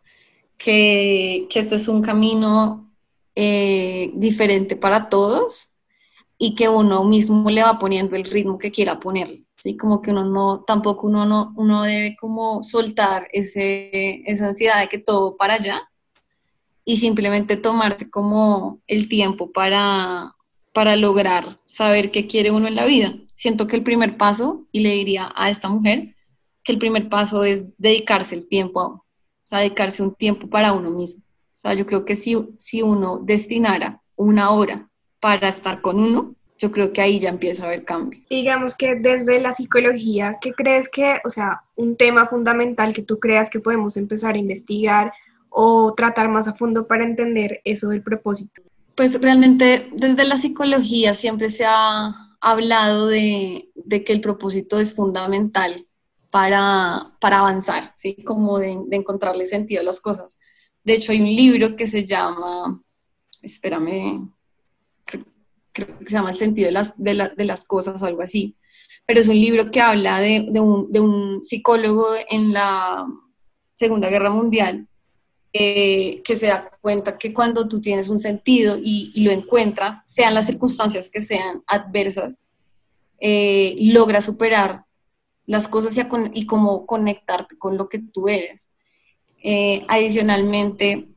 [0.59, 2.93] que, este es un camino
[3.33, 5.73] eh, diferente para todos
[6.37, 9.45] y que uno mismo le va poniendo el ritmo que quiera ponerle.
[9.57, 9.75] ¿sí?
[9.77, 14.89] Como que uno no, tampoco uno, no, uno debe como soltar ese, esa ansiedad de
[14.89, 15.89] que todo para allá
[16.85, 20.35] y simplemente tomarse como el tiempo para,
[20.73, 23.15] para lograr saber qué quiere uno en la vida.
[23.35, 26.15] Siento que el primer paso, y le diría a esta mujer,
[26.63, 29.05] que el primer paso es dedicarse el tiempo
[29.49, 31.23] sea, dedicarse un tiempo para uno mismo.
[31.23, 34.87] O sea, yo creo que si, si uno destinara una hora
[35.19, 38.19] para estar con uno, yo creo que ahí ya empieza a haber cambio.
[38.29, 43.19] Digamos que desde la psicología, ¿qué crees que, o sea, un tema fundamental que tú
[43.19, 45.13] creas que podemos empezar a investigar
[45.49, 48.61] o tratar más a fondo para entender eso del propósito?
[48.95, 54.93] Pues realmente desde la psicología siempre se ha hablado de, de que el propósito es
[54.93, 55.85] fundamental
[56.31, 58.23] para, para avanzar, ¿sí?
[58.23, 60.37] Como de, de encontrarle sentido a las cosas.
[60.83, 62.81] De hecho, hay un libro que se llama,
[63.41, 64.31] espérame,
[65.05, 68.21] creo que se llama El sentido de las, de, la, de las cosas o algo
[68.21, 68.55] así,
[69.05, 73.05] pero es un libro que habla de, de, un, psicólogo en la
[73.73, 74.87] Segunda Guerra Mundial
[75.51, 80.03] eh, que se da cuenta que cuando tú tienes un sentido y, y lo encuentras,
[80.05, 82.39] sean las circunstancias que sean adversas,
[83.19, 84.85] eh, logra superar
[85.49, 88.69] las cosas y, con, y cómo conectarte con lo que tú eres.
[89.41, 91.07] Eh, adicionalmente,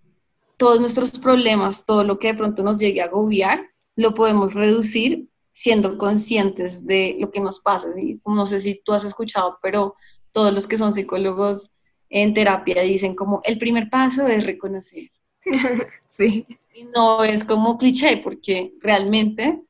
[0.56, 5.28] todos nuestros problemas, todo lo que de pronto nos llegue a agobiar, lo podemos reducir
[5.50, 7.88] siendo conscientes de lo que nos pasa.
[8.24, 9.96] No sé si tú has escuchado, pero
[10.30, 11.72] todos los que son psicólogos
[12.08, 15.10] en terapia dicen como el primer paso es reconocer.
[16.08, 16.46] Sí.
[16.74, 19.62] Y no es como cliché, porque realmente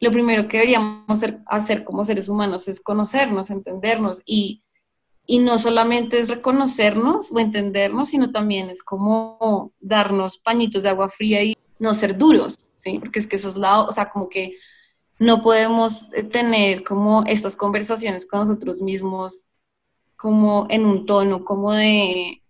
[0.00, 4.62] lo primero que deberíamos hacer como seres humanos es conocernos, entendernos y,
[5.26, 11.10] y no solamente es reconocernos o entendernos, sino también es como darnos pañitos de agua
[11.10, 12.98] fría y no ser duros, ¿sí?
[12.98, 14.56] Porque es que eso es la, o sea, como que
[15.18, 19.44] no podemos eh, tener como estas conversaciones con nosotros mismos
[20.16, 22.42] como en un tono como de,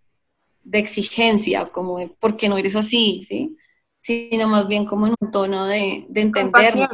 [0.63, 3.57] de exigencia, como de por qué no eres así, ¿sí?
[3.99, 6.89] Sino más bien como en un tono de, de entender,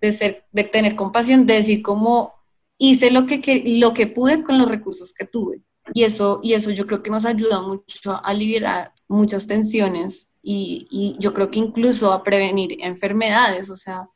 [0.00, 2.34] de, ser, de tener compasión, de decir como
[2.78, 5.62] hice lo que, que, lo que pude con los recursos que tuve.
[5.94, 11.16] Y eso, y eso yo creo que nos ayuda mucho a liberar muchas tensiones y,
[11.18, 14.08] yo creo que incluso a prevenir enfermedades, o sea,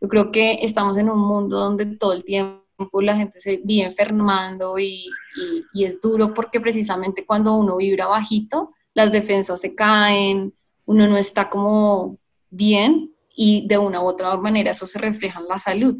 [0.00, 2.62] yo creo que estamos en un mundo donde todo el tiempo
[3.00, 5.06] la gente se vive enfermando y,
[5.74, 11.16] y, es duro porque precisamente cuando uno vibra bajito, las defensas se caen, uno no
[11.16, 12.18] está como
[12.50, 15.96] bien y de una u otra manera eso se refleja en la salud.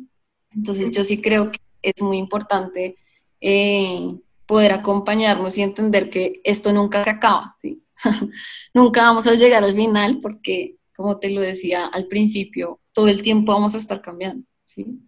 [0.50, 2.96] Entonces yo sí creo que es muy importante
[3.40, 4.12] eh,
[4.44, 7.80] poder acompañarnos y entender que esto nunca se acaba, ¿sí?
[8.74, 13.22] nunca vamos a llegar al final porque, como te lo decía al principio, todo el
[13.22, 14.98] tiempo vamos a estar cambiando, ¿sí?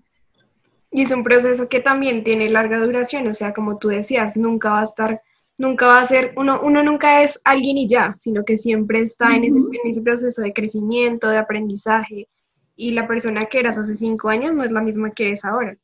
[0.92, 4.70] Y es un proceso que también tiene larga duración, o sea, como tú decías, nunca
[4.70, 5.20] va a estar,
[5.60, 9.36] nunca va a ser, uno, uno nunca es alguien y ya, sino que siempre está
[9.36, 12.28] en, ese, en ese proceso de crecimiento, de aprendizaje,
[12.76, 15.76] y la persona que eras hace cinco años no es la misma que eres ahora.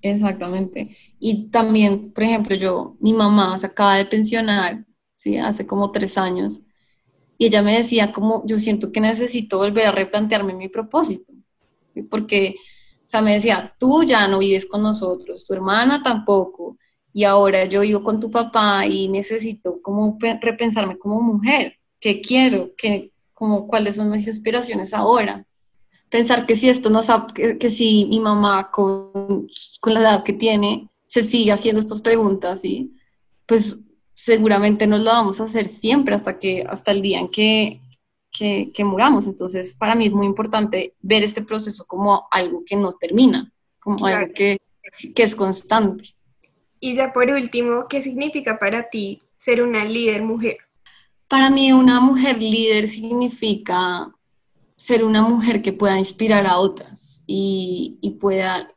[0.00, 0.88] Exactamente.
[1.18, 4.84] Y también, por ejemplo, yo, mi mamá se acaba de pensionar
[5.22, 5.36] ¿sí?
[5.38, 6.60] Hace como tres años.
[7.38, 11.32] Y ella me decía como, yo siento que necesito volver a replantearme mi propósito.
[12.10, 12.56] Porque,
[13.06, 16.76] o sea, me decía, tú ya no vives con nosotros, tu hermana tampoco.
[17.12, 21.78] Y ahora yo vivo con tu papá y necesito como repensarme como mujer.
[22.00, 22.70] ¿Qué quiero?
[22.76, 25.46] ¿Qué, como, ¿Cuáles son mis aspiraciones ahora?
[26.08, 27.00] Pensar que si esto no
[27.34, 29.46] que, que si mi mamá con,
[29.80, 32.96] con la edad que tiene se sigue haciendo estas preguntas, ¿sí?
[33.46, 33.76] pues
[34.14, 37.82] seguramente no lo vamos a hacer siempre hasta, que, hasta el día en que,
[38.30, 39.26] que, que, muramos.
[39.26, 44.06] Entonces, para mí es muy importante ver este proceso como algo que no termina, como
[44.06, 44.58] algo que,
[45.14, 46.04] que es constante.
[46.84, 50.56] Y ya por último, ¿qué significa para ti ser una líder mujer?
[51.28, 54.12] Para mí una mujer líder significa
[54.74, 58.68] ser una mujer que pueda inspirar a otras y, pueda,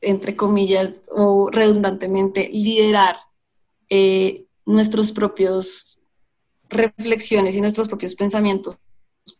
[0.00, 3.16] entre comillas o redundantemente, liderar
[3.88, 5.98] eh, nuestros propios
[6.68, 8.78] reflexiones y nuestros propios pensamientos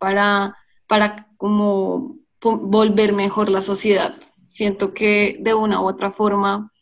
[0.00, 0.56] para,
[0.88, 4.16] para como volver mejor la sociedad.
[4.46, 6.72] Siento que de una u otra forma,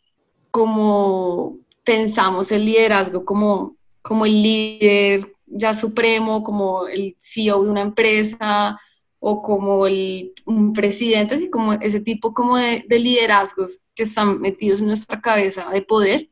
[0.53, 7.81] como pensamos el liderazgo como, como el líder ya supremo, como el CEO de una
[7.81, 8.79] empresa
[9.17, 14.79] o como el, un presidente, así como ese tipo como de, liderazgos que están metidos
[14.79, 16.29] en nuestra cabeza de poder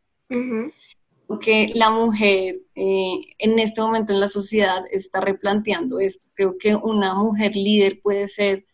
[1.39, 6.27] que la mujer eh, en este momento en la sociedad está replanteando esto.
[6.35, 8.65] Creo que una mujer líder puede ser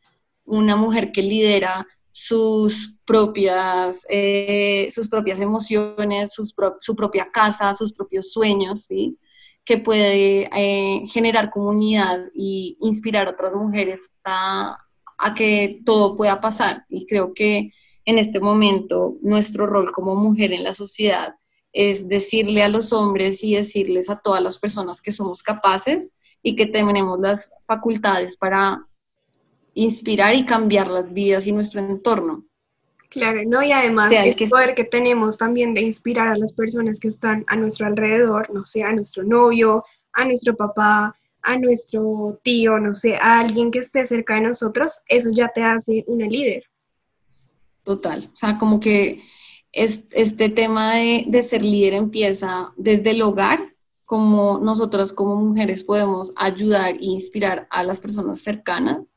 [0.44, 1.88] una mujer que lidera
[2.20, 9.20] sus propias, eh, sus propias emociones, su propia casa, sus propios sueños, ¿sí?
[9.64, 14.80] que puede eh, generar comunidad y inspirar a otras mujeres a,
[15.20, 16.86] a que todo pueda pasar.
[16.90, 17.72] Y creo que
[18.06, 21.36] en este momento nuestro rol como mujer en la sociedad
[21.72, 26.12] es decirle a los hombres y decirles a todas las personas que somos capaces
[26.42, 28.87] y que tenemos las facultades para
[29.78, 32.44] inspirar y cambiar las vidas y nuestro entorno.
[33.10, 33.64] Claro, ¿no?
[33.64, 37.56] Y además el poder que tenemos también de inspirar a las personas que están a
[37.56, 43.16] nuestro alrededor, no sé, a nuestro novio, a nuestro papá, a nuestro tío, no sé,
[43.18, 46.64] a alguien que esté cerca de nosotros, eso ya te hace una líder.
[47.84, 49.22] Total, o sea, como que
[49.72, 53.60] este tema de, de ser líder empieza desde el hogar,
[54.06, 59.14] como nosotras como mujeres podemos ayudar e inspirar a las personas cercanas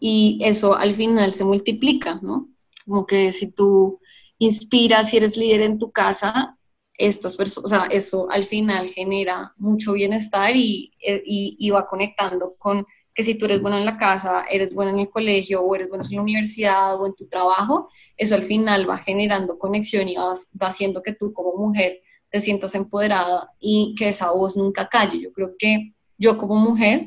[0.00, 2.48] y eso al final se multiplica, ¿no?
[2.86, 4.00] Como que si tú
[4.38, 6.58] inspiras, si eres líder en tu casa,
[6.94, 12.86] estas personas, o sea, eso al final genera mucho bienestar y, y, va conectando con
[13.14, 15.88] que si tú eres bueno en la casa, eres bueno en el colegio o eres
[15.88, 20.16] bueno en la universidad o en tu trabajo, eso al final va generando conexión y
[20.16, 24.88] va, va haciendo que tú como mujer te sientas empoderada y que esa voz nunca
[24.88, 25.20] calle.
[25.20, 27.06] Yo creo que yo como mujer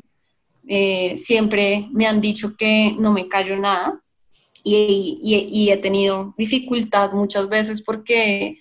[0.66, 4.00] eh, siempre me han dicho que no me callo nada
[4.62, 8.58] y, y, he tenido dificultad muchas veces porque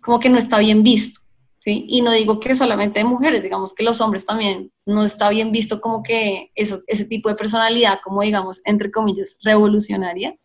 [0.00, 1.20] como que no está bien visto,
[1.58, 1.84] ¿sí?
[1.88, 5.50] Y no digo que solamente de mujeres, digamos que los hombres también no está bien
[5.50, 10.36] visto como que eso, ese tipo de personalidad, como digamos, entre comillas, revolucionaria.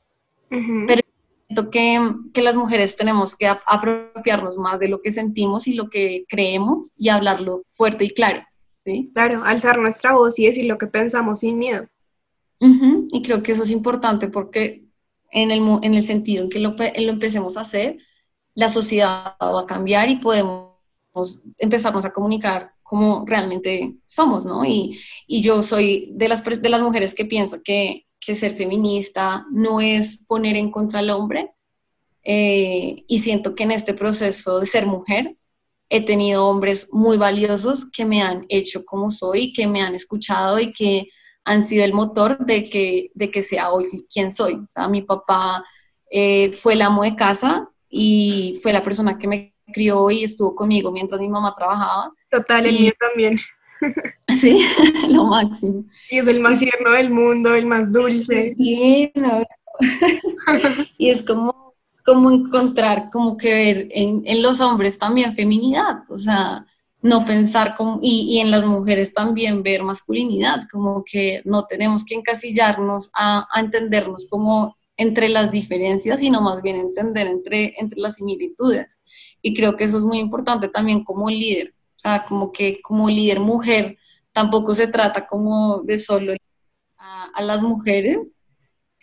[0.49, 1.01] Pero
[1.47, 1.99] siento que,
[2.33, 6.93] que, las mujeres tenemos que apropiarnos más de lo que sentimos y lo que creemos
[6.97, 8.41] y hablarlo fuerte y claro.
[9.13, 11.87] Claro, alzar nuestra voz y decir lo que pensamos sin miedo.
[12.59, 14.85] Y creo que eso es importante porque
[15.31, 17.97] en el, en el sentido en que lo, lo, empecemos a hacer,
[18.53, 20.71] la sociedad va a cambiar y podemos
[21.57, 24.63] empezarnos a comunicar como realmente somos, ¿no?
[24.63, 29.45] Y, y yo soy de las, de las mujeres que piensa que, que, ser feminista
[29.51, 31.51] no es poner en contra al hombre.
[32.23, 35.35] Eh, y siento que en este proceso de ser mujer
[35.89, 40.59] he tenido hombres muy valiosos que me han hecho como soy, que me han escuchado
[40.59, 41.09] y que
[41.43, 44.55] han sido el motor de que, de que sea hoy quien soy.
[44.55, 45.63] O sea, mi papá
[46.09, 50.55] eh, fue el amo de casa y fue la persona que me crió y estuvo
[50.55, 52.11] conmigo mientras mi mamá trabajaba.
[52.29, 53.37] Total, el mío también.
[54.39, 54.65] Sí,
[55.09, 55.83] lo máximo.
[56.09, 58.55] Y es el más tierno del mundo, el más dulce.
[58.57, 59.11] Sí,
[60.97, 61.64] y es como
[62.05, 66.65] como encontrar, como que ver en, en, los hombres también feminidad, o sea,
[67.01, 72.05] no pensar como, y, y, en las mujeres también ver masculinidad, como que no tenemos
[72.05, 77.99] que encasillarnos a, a, entendernos como entre las diferencias, sino más bien entender entre, entre
[77.99, 78.99] las similitudes.
[79.41, 83.09] Y creo que eso es muy importante también como líder, o sea, como que como
[83.09, 83.97] líder mujer
[84.31, 86.33] tampoco se trata como de solo
[86.97, 88.41] a, a las mujeres,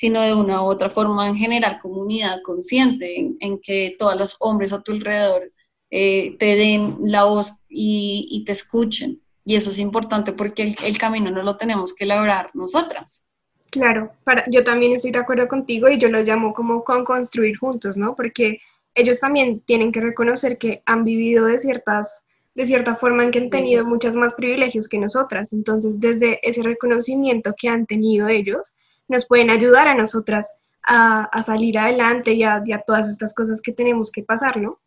[0.03, 4.73] sino de una u otra forma en generar comunidad consciente, en, que todos los hombres
[4.73, 5.53] a tu alrededor
[5.93, 9.21] eh, te den la voz y, te escuchen.
[9.45, 13.25] Y eso es importante porque el, camino no lo tenemos que lograr nosotras.
[13.71, 17.57] Claro, para, yo también estoy de acuerdo contigo y yo lo llamo como con construir
[17.57, 18.17] juntos, ¿no?
[18.17, 18.59] Porque
[18.97, 22.25] ellos también tienen que reconocer que han vivido de ciertas
[22.57, 25.53] de cierta forma en que han tenido muchos más privilegios que nosotras.
[25.53, 28.75] Entonces, desde ese reconocimiento que han tenido ellos,
[29.09, 34.11] nos pueden ayudar a nosotras a, salir adelante y a, todas estas cosas que tenemos
[34.11, 34.81] que pasar, ¿no?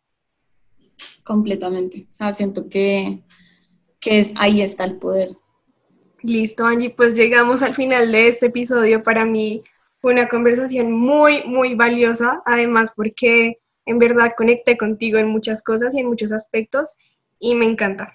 [1.24, 2.06] Completamente.
[2.08, 3.22] O sea, siento que,
[4.00, 5.28] que ahí está el poder.
[6.22, 9.02] Listo, Angie, pues llegamos al final de este episodio.
[9.02, 9.62] Para mí
[10.00, 15.94] fue una conversación muy, muy valiosa, además porque en verdad conecté contigo en muchas cosas
[15.94, 16.94] y en muchos aspectos
[17.38, 18.14] y me encanta.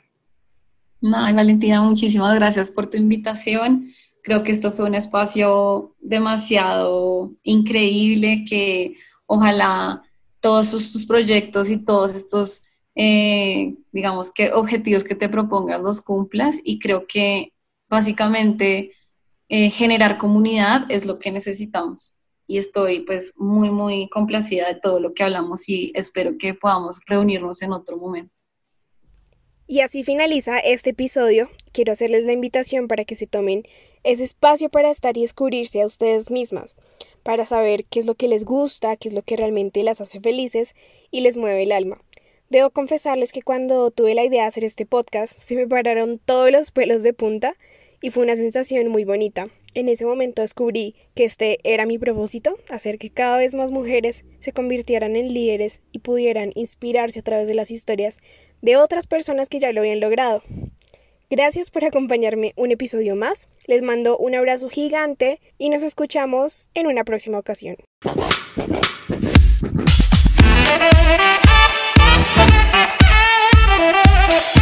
[1.00, 3.92] No, Valentina, muchísimas gracias por tu invitación.
[4.24, 8.96] Creo que esto fue un espacio demasiado increíble que
[9.26, 10.04] ojalá
[10.40, 12.64] todos tus proyectos y todos estos,
[12.96, 17.54] eh, digamos que objetivos que te propongas los cumplas y creo que
[17.90, 18.92] básicamente
[19.50, 22.18] eh, generar comunidad es lo que necesitamos.
[22.48, 27.00] Y estoy pues muy, muy complacida de todo lo que hablamos y espero que podamos
[27.06, 28.34] reunirnos en otro momento.
[29.68, 31.50] Y así finaliza este episodio.
[31.72, 33.64] Quiero hacerles la invitación para que se tomen
[34.04, 36.76] ese espacio para estar y descubrirse a ustedes mismas,
[37.24, 40.20] para saber qué es lo que les gusta, qué es lo que realmente las hace
[40.20, 40.76] felices
[41.12, 42.02] y les mueve el alma.
[42.50, 46.52] Debo confesarles que cuando tuve la idea de hacer este podcast se me pararon todos
[46.52, 47.56] los pelos de punta
[48.02, 49.48] y fue una sensación muy bonita.
[49.74, 54.26] En ese momento descubrí que este era mi propósito, hacer que cada vez más mujeres
[54.40, 58.20] se convirtieran en líderes y pudieran inspirarse a través de las historias
[58.62, 60.44] de otras personas que ya lo habían logrado.
[61.34, 63.48] Gracias por acompañarme un episodio más.
[63.66, 67.78] Les mando un abrazo gigante y nos escuchamos en una próxima ocasión.